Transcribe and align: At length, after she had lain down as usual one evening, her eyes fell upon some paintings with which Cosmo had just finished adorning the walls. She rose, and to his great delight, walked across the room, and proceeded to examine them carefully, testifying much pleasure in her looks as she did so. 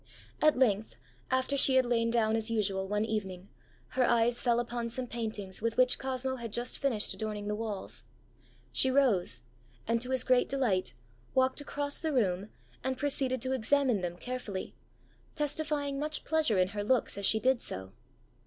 At 0.41 0.57
length, 0.57 0.95
after 1.29 1.55
she 1.55 1.75
had 1.75 1.85
lain 1.85 2.09
down 2.09 2.35
as 2.35 2.49
usual 2.49 2.87
one 2.87 3.05
evening, 3.05 3.49
her 3.89 4.03
eyes 4.03 4.41
fell 4.41 4.59
upon 4.59 4.89
some 4.89 5.05
paintings 5.05 5.61
with 5.61 5.77
which 5.77 5.99
Cosmo 5.99 6.37
had 6.37 6.51
just 6.51 6.79
finished 6.79 7.13
adorning 7.13 7.47
the 7.47 7.53
walls. 7.55 8.03
She 8.71 8.89
rose, 8.89 9.43
and 9.87 10.01
to 10.01 10.09
his 10.09 10.23
great 10.23 10.49
delight, 10.49 10.95
walked 11.35 11.61
across 11.61 11.99
the 11.99 12.13
room, 12.13 12.49
and 12.83 12.97
proceeded 12.97 13.43
to 13.43 13.51
examine 13.51 14.01
them 14.01 14.17
carefully, 14.17 14.73
testifying 15.35 15.99
much 15.99 16.23
pleasure 16.23 16.57
in 16.57 16.69
her 16.69 16.83
looks 16.83 17.15
as 17.15 17.27
she 17.27 17.39
did 17.39 17.61
so. 17.61 17.91